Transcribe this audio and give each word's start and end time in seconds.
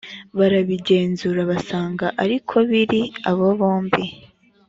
barabigenzura 0.37 1.41
basanga 1.51 2.05
ari 2.23 2.37
ko 2.49 2.57
biri 2.69 3.01
abo 3.29 3.47
bombi 3.59 4.03